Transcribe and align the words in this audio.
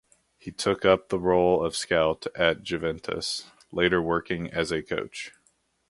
He 0.39 0.49
took 0.51 0.83
up 0.83 1.09
the 1.09 1.19
role 1.19 1.63
of 1.63 1.75
scout 1.75 2.25
at 2.33 2.63
Juventus, 2.63 3.51
later 3.71 4.01
working 4.01 4.49
as 4.49 4.71
a 4.71 4.81
coach. 4.81 5.31